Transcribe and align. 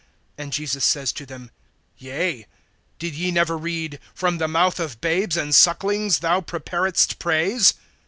And 0.35 0.51
Jesus 0.51 0.83
says 0.83 1.13
to 1.13 1.27
them: 1.27 1.51
Yea; 1.99 2.47
did 2.97 3.13
ye 3.13 3.29
never 3.29 3.55
read: 3.55 3.99
From 4.15 4.39
the 4.39 4.47
mouth 4.47 4.79
of 4.79 4.99
babes 4.99 5.37
and 5.37 5.53
sucklings 5.53 6.21
thou 6.21 6.41
preparedst 6.41 7.19
praise? 7.19 7.75